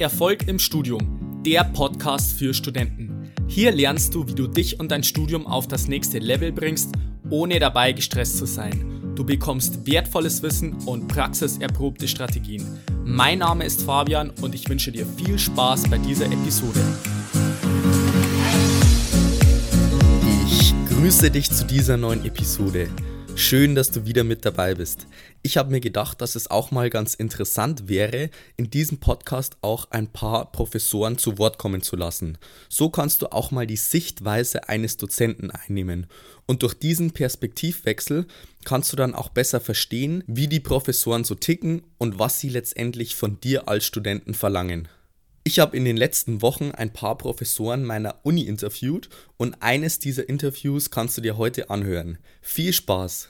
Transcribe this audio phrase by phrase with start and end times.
[0.00, 3.30] Erfolg im Studium, der Podcast für Studenten.
[3.46, 6.90] Hier lernst du, wie du dich und dein Studium auf das nächste Level bringst,
[7.30, 9.12] ohne dabei gestresst zu sein.
[9.14, 12.66] Du bekommst wertvolles Wissen und praxiserprobte Strategien.
[13.04, 16.80] Mein Name ist Fabian und ich wünsche dir viel Spaß bei dieser Episode.
[20.48, 22.88] Ich grüße dich zu dieser neuen Episode.
[23.36, 25.08] Schön, dass du wieder mit dabei bist.
[25.42, 29.90] Ich habe mir gedacht, dass es auch mal ganz interessant wäre, in diesem Podcast auch
[29.90, 32.38] ein paar Professoren zu Wort kommen zu lassen.
[32.68, 36.06] So kannst du auch mal die Sichtweise eines Dozenten einnehmen.
[36.46, 38.26] Und durch diesen Perspektivwechsel
[38.64, 43.16] kannst du dann auch besser verstehen, wie die Professoren so ticken und was sie letztendlich
[43.16, 44.88] von dir als Studenten verlangen.
[45.46, 50.26] Ich habe in den letzten Wochen ein paar Professoren meiner Uni interviewt und eines dieser
[50.26, 52.16] Interviews kannst du dir heute anhören.
[52.40, 53.28] Viel Spaß!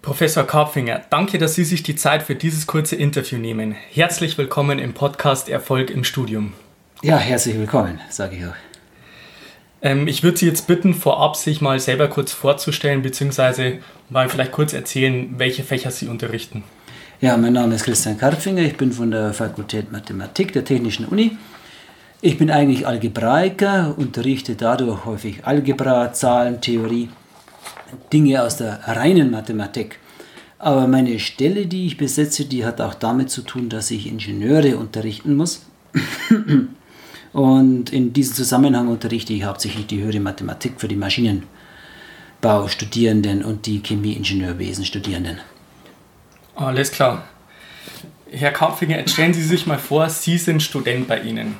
[0.00, 3.72] Professor Karpfinger, danke, dass Sie sich die Zeit für dieses kurze Interview nehmen.
[3.72, 6.54] Herzlich willkommen im Podcast Erfolg im Studium.
[7.02, 8.54] Ja, herzlich willkommen, sage ich auch.
[9.82, 14.52] Ähm, ich würde Sie jetzt bitten, vorab sich mal selber kurz vorzustellen, beziehungsweise mal vielleicht
[14.52, 16.64] kurz erzählen, welche Fächer Sie unterrichten.
[17.18, 21.38] Ja, mein Name ist Christian Karpfinger, ich bin von der Fakultät Mathematik der Technischen Uni.
[22.20, 27.08] Ich bin eigentlich Algebraiker, unterrichte dadurch häufig Algebra, Zahlentheorie,
[28.12, 29.98] Dinge aus der reinen Mathematik.
[30.58, 34.76] Aber meine Stelle, die ich besetze, die hat auch damit zu tun, dass ich Ingenieure
[34.76, 35.64] unterrichten muss.
[37.32, 43.80] Und in diesem Zusammenhang unterrichte ich hauptsächlich die höhere Mathematik für die Maschinenbaustudierenden und die
[43.82, 45.38] Chemieingenieurwesen-Studierenden.
[46.56, 47.24] Alles klar.
[48.30, 51.56] Herr Kapfinger, jetzt stellen Sie sich mal vor, Sie sind Student bei Ihnen.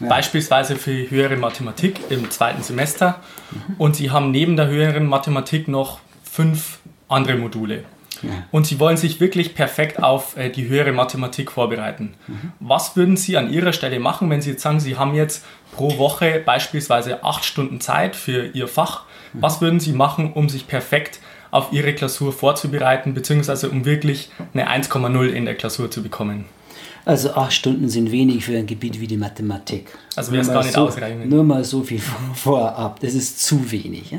[0.00, 0.08] Ja.
[0.08, 3.20] Beispielsweise für höhere Mathematik im zweiten Semester.
[3.50, 3.74] Mhm.
[3.78, 7.84] Und Sie haben neben der höheren Mathematik noch fünf andere Module.
[8.22, 8.30] Ja.
[8.50, 12.14] Und Sie wollen sich wirklich perfekt auf äh, die höhere Mathematik vorbereiten.
[12.26, 12.52] Mhm.
[12.60, 15.98] Was würden Sie an Ihrer Stelle machen, wenn Sie jetzt sagen, Sie haben jetzt pro
[15.98, 19.04] Woche beispielsweise acht Stunden Zeit für Ihr Fach?
[19.32, 19.42] Mhm.
[19.42, 21.20] Was würden Sie machen, um sich perfekt
[21.54, 26.46] auf ihre Klausur vorzubereiten, beziehungsweise um wirklich eine 1,0 in der Klausur zu bekommen.
[27.04, 29.86] Also acht Stunden sind wenig für ein Gebiet wie die Mathematik.
[30.16, 31.30] Also wäre es gar nicht so, ausreichend.
[31.30, 32.00] Nur mal so viel
[32.34, 34.10] vorab, das ist zu wenig.
[34.10, 34.18] Ja?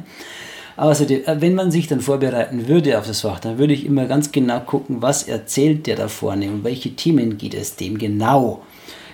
[0.77, 4.05] Außerdem, äh, wenn man sich dann vorbereiten würde auf das Fach, dann würde ich immer
[4.05, 8.63] ganz genau gucken, was erzählt der da vorne und welche Themen geht es dem genau.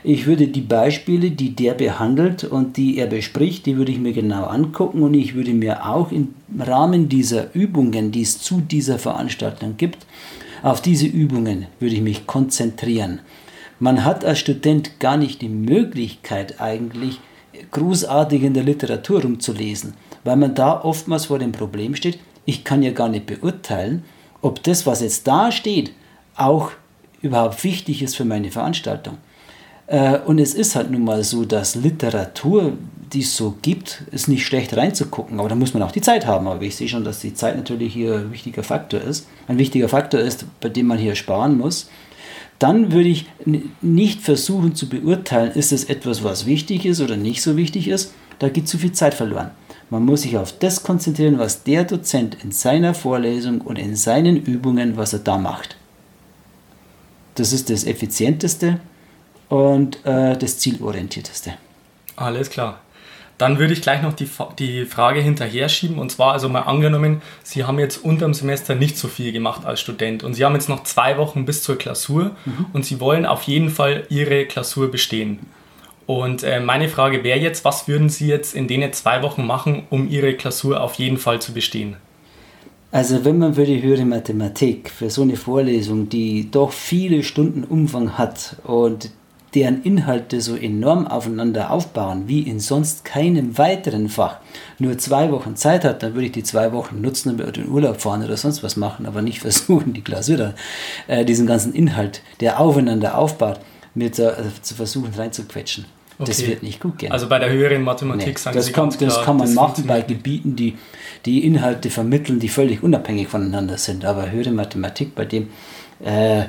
[0.04, 4.14] Ich würde die Beispiele, die der behandelt und die er bespricht, die würde ich mir
[4.14, 8.98] genau angucken und ich würde mir auch im Rahmen dieser Übungen, die es zu dieser
[8.98, 10.08] Veranstaltung gibt,
[10.64, 13.20] auf diese Übungen würde ich mich konzentrieren.
[13.80, 17.20] Man hat als Student gar nicht die Möglichkeit eigentlich
[17.72, 22.82] großartig in der Literatur rumzulesen, weil man da oftmals vor dem Problem steht, ich kann
[22.82, 24.04] ja gar nicht beurteilen,
[24.42, 25.94] ob das, was jetzt da steht,
[26.36, 26.72] auch
[27.22, 29.18] überhaupt wichtig ist für meine Veranstaltung.
[29.92, 32.78] Äh, und es ist halt nun mal so, dass Literatur,
[33.12, 35.38] die es so gibt, ist nicht schlecht reinzugucken.
[35.38, 36.48] Aber da muss man auch die Zeit haben.
[36.48, 39.28] Aber ich sehe schon, dass die Zeit natürlich hier ein wichtiger Faktor ist.
[39.50, 41.90] Ein wichtiger Faktor ist, bei dem man hier sparen muss.
[42.58, 43.26] Dann würde ich
[43.82, 48.14] nicht versuchen zu beurteilen, ist es etwas, was wichtig ist oder nicht so wichtig ist.
[48.40, 49.52] Da geht zu viel Zeit verloren.
[49.90, 54.38] Man muss sich auf das konzentrieren, was der Dozent in seiner Vorlesung und in seinen
[54.38, 55.76] Übungen, was er da macht.
[57.36, 58.80] Das ist das Effizienteste
[59.52, 61.56] und äh, das Zielorientierteste.
[62.16, 62.80] Alles klar.
[63.38, 67.22] Dann würde ich gleich noch die, die Frage hinterher schieben und zwar also mal angenommen,
[67.44, 70.70] Sie haben jetzt unterm Semester nicht so viel gemacht als Student und Sie haben jetzt
[70.70, 72.68] noch zwei Wochen bis zur Klausur mhm.
[72.72, 75.40] und Sie wollen auf jeden Fall Ihre Klausur bestehen.
[76.06, 79.84] Und äh, meine Frage wäre jetzt, was würden Sie jetzt in den zwei Wochen machen,
[79.90, 81.98] um Ihre Klausur auf jeden Fall zu bestehen?
[82.92, 87.66] Also wenn man für die höhere Mathematik, für so eine Vorlesung, die doch viele Stunden
[87.66, 89.12] Umfang hat und
[89.54, 94.38] deren Inhalte so enorm aufeinander aufbauen wie in sonst keinem weiteren Fach,
[94.80, 98.02] nur zwei Wochen Zeit hat, dann würde ich die zwei Wochen nutzen und in Urlaub
[98.02, 100.54] fahren oder sonst was machen, aber nicht versuchen, die Klausur,
[101.08, 103.60] äh, diesen ganzen Inhalt, der aufeinander aufbaut,
[103.94, 105.86] mir zu, also zu versuchen reinzuquetschen.
[106.18, 106.30] Okay.
[106.30, 107.12] Das wird nicht gut gehen.
[107.12, 109.56] Also bei der höheren Mathematik nee, sagen das Sie kommt, Das klar, kann man das
[109.56, 110.78] machen bei Gebieten, die
[111.26, 114.06] die Inhalte vermitteln, die völlig unabhängig voneinander sind.
[114.06, 115.50] Aber höhere Mathematik, bei dem
[116.04, 116.44] äh,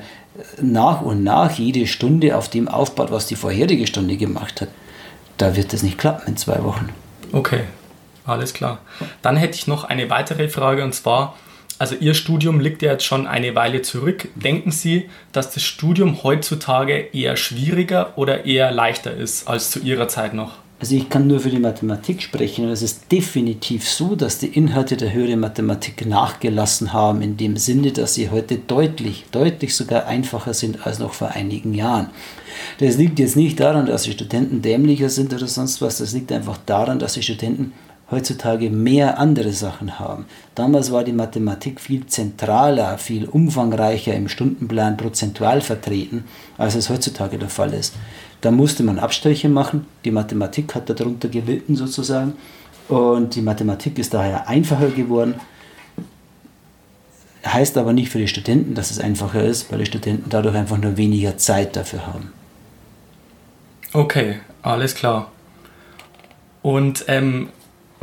[0.61, 4.69] nach und nach jede Stunde auf dem aufbaut, was die vorherige Stunde gemacht hat,
[5.38, 6.88] da wird das nicht klappen in zwei Wochen.
[7.32, 7.61] Okay,
[8.25, 8.79] alles klar.
[9.23, 11.37] Dann hätte ich noch eine weitere Frage und zwar,
[11.79, 14.29] also Ihr Studium liegt ja jetzt schon eine Weile zurück.
[14.37, 20.06] Denken Sie, dass das Studium heutzutage eher schwieriger oder eher leichter ist als zu Ihrer
[20.08, 20.61] Zeit noch?
[20.82, 24.49] Also ich kann nur für die Mathematik sprechen und es ist definitiv so, dass die
[24.49, 30.08] Inhalte der höheren Mathematik nachgelassen haben, in dem Sinne, dass sie heute deutlich, deutlich sogar
[30.08, 32.11] einfacher sind als noch vor einigen Jahren.
[32.81, 36.32] Das liegt jetzt nicht daran, dass die Studenten dämlicher sind oder sonst was, das liegt
[36.32, 37.73] einfach daran, dass die Studenten
[38.12, 40.26] heutzutage mehr andere Sachen haben.
[40.54, 46.24] Damals war die Mathematik viel zentraler, viel umfangreicher im Stundenplan prozentual vertreten,
[46.58, 47.94] als es heutzutage der Fall ist.
[48.42, 49.86] Da musste man Abstriche machen.
[50.04, 52.34] Die Mathematik hat darunter gelitten sozusagen.
[52.88, 55.34] Und die Mathematik ist daher einfacher geworden.
[57.46, 60.78] Heißt aber nicht für die Studenten, dass es einfacher ist, weil die Studenten dadurch einfach
[60.78, 62.32] nur weniger Zeit dafür haben.
[63.92, 65.30] Okay, alles klar.
[66.62, 67.48] Und ähm,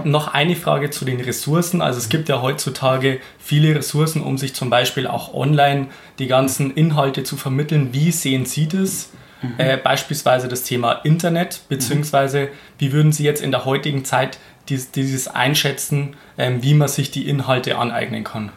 [0.06, 1.82] noch eine Frage zu den Ressourcen.
[1.82, 5.88] Also es gibt ja heutzutage viele Ressourcen, um sich zum Beispiel auch online
[6.20, 7.90] die ganzen Inhalte zu vermitteln.
[7.92, 9.10] Wie sehen Sie das?
[9.42, 9.54] Mhm.
[9.58, 14.38] Äh, beispielsweise das Thema Internet, beziehungsweise wie würden Sie jetzt in der heutigen Zeit
[14.68, 18.52] dies, dieses einschätzen, ähm, wie man sich die Inhalte aneignen kann?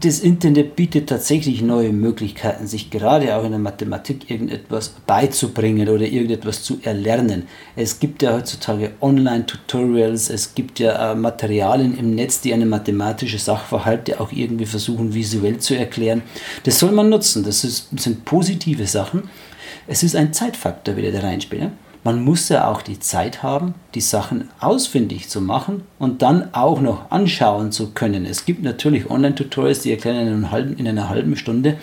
[0.00, 6.04] Das Internet bietet tatsächlich neue Möglichkeiten, sich gerade auch in der Mathematik irgendetwas beizubringen oder
[6.04, 7.44] irgendetwas zu erlernen.
[7.76, 13.38] Es gibt ja heutzutage Online-Tutorials, es gibt ja äh, Materialien im Netz, die eine mathematische
[13.38, 16.22] Sachverhalte auch irgendwie versuchen visuell zu erklären.
[16.64, 19.24] Das soll man nutzen, das ist, sind positive Sachen.
[19.86, 21.70] Es ist ein Zeitfaktor, der da reinspielt.
[22.06, 26.80] Man muss ja auch die Zeit haben, die Sachen ausfindig zu machen und dann auch
[26.80, 28.26] noch anschauen zu können.
[28.26, 31.78] Es gibt natürlich Online-Tutorials, die erklären in einer halben, in einer halben Stunde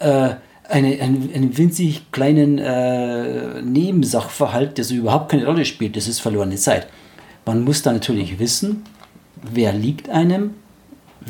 [0.00, 0.34] äh,
[0.68, 5.96] eine, einen, einen winzig kleinen äh, Nebensachverhalt, der so überhaupt keine Rolle spielt.
[5.96, 6.86] Das ist verlorene Zeit.
[7.46, 8.84] Man muss da natürlich wissen,
[9.50, 10.56] wer liegt einem,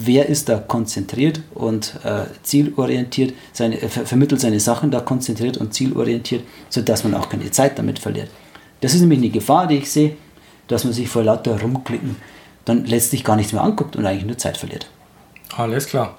[0.04, 5.74] wer ist da konzentriert und äh, zielorientiert, seine, äh, vermittelt seine Sachen da konzentriert und
[5.74, 8.30] zielorientiert, sodass man auch keine Zeit damit verliert.
[8.80, 10.16] Das ist nämlich eine Gefahr, die ich sehe,
[10.68, 12.16] dass man sich vor lauter Rumklicken
[12.64, 14.88] dann letztlich gar nichts mehr anguckt und eigentlich nur Zeit verliert.
[15.56, 16.18] Alles klar.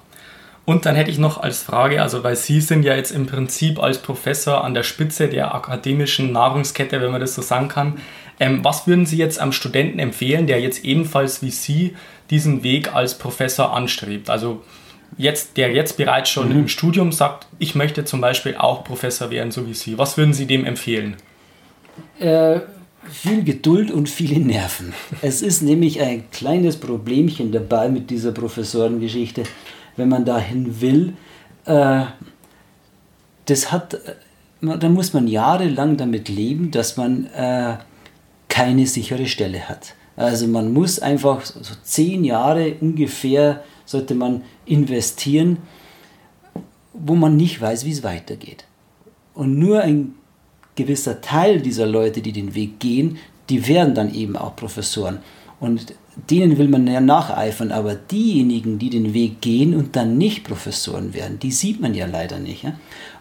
[0.64, 3.82] Und dann hätte ich noch als Frage, also weil Sie sind ja jetzt im Prinzip
[3.82, 7.94] als Professor an der Spitze der akademischen Nahrungskette, wenn man das so sagen kann.
[8.40, 11.94] Ähm, was würden Sie jetzt am Studenten empfehlen, der jetzt ebenfalls wie Sie
[12.30, 14.30] diesen Weg als Professor anstrebt?
[14.30, 14.62] Also
[15.18, 16.60] jetzt, der jetzt bereits schon mhm.
[16.60, 19.98] im Studium sagt, ich möchte zum Beispiel auch Professor werden, so wie Sie.
[19.98, 21.16] Was würden Sie dem empfehlen?
[22.18, 22.60] Äh,
[23.08, 24.94] viel Geduld und viele Nerven.
[25.22, 29.42] es ist nämlich ein kleines Problemchen dabei mit dieser Professorengeschichte,
[29.96, 31.12] wenn man dahin will.
[31.66, 32.04] Äh,
[33.44, 37.76] das hat, äh, da muss man jahrelang damit leben, dass man äh,
[38.50, 39.94] keine sichere Stelle hat.
[40.16, 45.58] Also man muss einfach so zehn Jahre ungefähr sollte man investieren,
[46.92, 48.64] wo man nicht weiß, wie es weitergeht.
[49.34, 50.14] Und nur ein
[50.74, 53.16] gewisser Teil dieser Leute, die den Weg gehen,
[53.48, 55.20] die werden dann eben auch Professoren.
[55.58, 55.94] Und
[56.28, 61.14] denen will man ja nacheifern, aber diejenigen, die den Weg gehen und dann nicht Professoren
[61.14, 62.64] werden, die sieht man ja leider nicht.
[62.64, 62.74] Ja?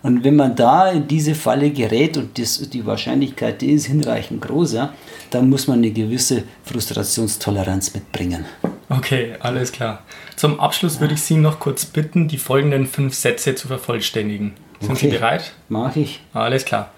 [0.03, 4.41] Und wenn man da in diese Falle gerät und das, die Wahrscheinlichkeit, die ist hinreichend
[4.41, 4.93] groß, ja,
[5.31, 8.45] dann muss man eine gewisse Frustrationstoleranz mitbringen.
[8.89, 10.03] Okay, alles klar.
[10.35, 14.53] Zum Abschluss würde ich Sie noch kurz bitten, die folgenden fünf Sätze zu vervollständigen.
[14.79, 15.11] Sind okay.
[15.11, 15.53] Sie bereit?
[15.67, 16.21] Mach ich.
[16.33, 16.91] Alles klar.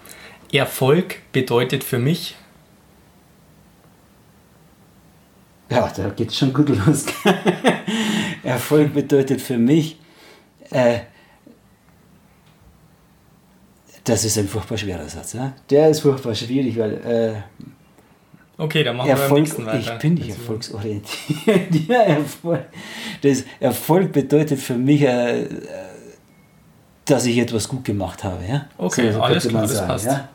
[0.52, 2.36] Erfolg bedeutet für mich
[5.72, 7.06] Ja, da geht es schon gut los.
[8.42, 9.98] Erfolg bedeutet für mich,
[10.70, 11.00] äh,
[14.04, 15.32] das ist ein furchtbar schwerer Satz.
[15.32, 15.54] Ja?
[15.70, 16.92] Der ist furchtbar schwierig, weil.
[17.04, 17.62] Äh,
[18.62, 19.94] okay, dann machen Erfolg, wir beim nächsten weiter.
[19.94, 21.74] Ich bin nicht erfolgsorientiert.
[21.88, 22.64] ja, Erfolg,
[23.22, 25.46] das Erfolg bedeutet für mich, äh,
[27.04, 28.44] dass ich etwas gut gemacht habe.
[28.48, 28.66] Ja?
[28.78, 30.06] Okay, so, so alles klar, das passt.
[30.06, 30.28] Ja?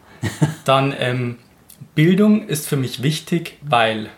[0.65, 1.37] dann ähm,
[1.95, 4.09] Bildung ist für mich wichtig, weil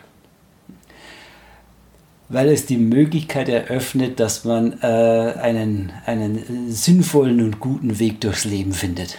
[2.30, 8.44] weil es die Möglichkeit eröffnet, dass man äh, einen, einen sinnvollen und guten Weg durchs
[8.44, 9.18] Leben findet.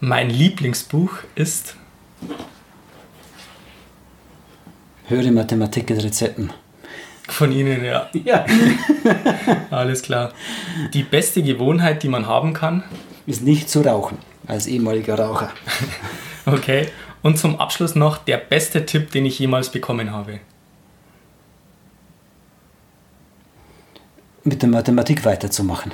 [0.00, 1.76] Mein Lieblingsbuch ist
[5.10, 6.50] Höre Mathematik in Rezepten.
[7.28, 8.08] Von Ihnen, ja.
[8.24, 8.46] Ja.
[9.70, 10.32] Alles klar.
[10.94, 12.82] Die beste Gewohnheit, die man haben kann?
[13.26, 15.50] Ist nicht zu rauchen, als ehemaliger Raucher.
[16.46, 16.86] okay.
[17.22, 20.40] Und zum Abschluss noch der beste Tipp, den ich jemals bekommen habe.
[24.44, 25.92] mit der Mathematik weiterzumachen.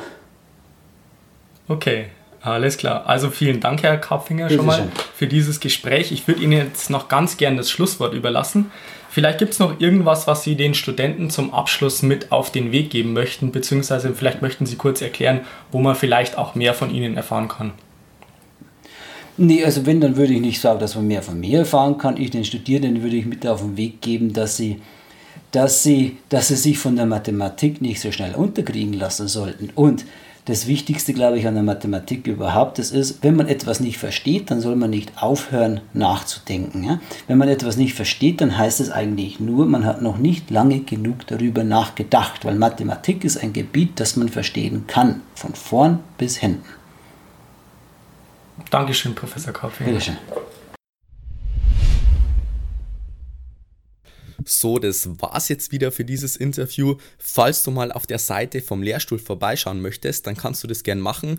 [1.69, 2.07] Okay,
[2.53, 3.07] alles klar.
[3.07, 6.13] Also vielen Dank, Herr Karpfinger, schon mal für dieses Gespräch.
[6.13, 8.71] Ich würde Ihnen jetzt noch ganz gern das Schlusswort überlassen.
[9.11, 12.91] Vielleicht gibt es noch irgendwas, was Sie den Studenten zum Abschluss mit auf den Weg
[12.91, 15.41] geben möchten, beziehungsweise vielleicht möchten Sie kurz erklären,
[15.73, 17.73] wo man vielleicht auch mehr von Ihnen erfahren kann.
[19.39, 22.17] Nee, also wenn, dann würde ich nicht sagen, dass man mehr von mir erfahren kann.
[22.17, 24.81] Ich den Studierenden würde ich mit auf den Weg geben, dass sie,
[25.51, 29.71] dass sie, dass sie sich von der Mathematik nicht so schnell unterkriegen lassen sollten.
[29.75, 30.05] Und
[30.47, 34.51] das Wichtigste, glaube ich, an der Mathematik überhaupt, das ist, wenn man etwas nicht versteht,
[34.51, 36.85] dann soll man nicht aufhören nachzudenken.
[36.85, 37.01] Ja?
[37.27, 40.81] Wenn man etwas nicht versteht, dann heißt es eigentlich nur, man hat noch nicht lange
[40.81, 46.37] genug darüber nachgedacht, weil Mathematik ist ein Gebiet, das man verstehen kann, von vorn bis
[46.37, 46.65] hinten.
[48.71, 49.91] Dankeschön, Professor Kaufmann.
[49.91, 50.17] Bitteschön.
[54.49, 56.97] So, das war's jetzt wieder für dieses Interview.
[57.19, 61.01] Falls du mal auf der Seite vom Lehrstuhl vorbeischauen möchtest, dann kannst du das gern
[61.01, 61.39] machen.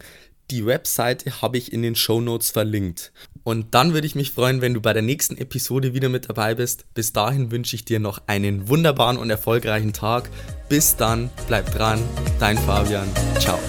[0.52, 3.12] Die Webseite habe ich in den Show Notes verlinkt.
[3.44, 6.56] Und dann würde ich mich freuen, wenn du bei der nächsten Episode wieder mit dabei
[6.56, 6.86] bist.
[6.94, 10.30] Bis dahin wünsche ich dir noch einen wunderbaren und erfolgreichen Tag.
[10.68, 12.02] Bis dann, bleib dran,
[12.40, 13.08] dein Fabian.
[13.40, 13.60] Ciao.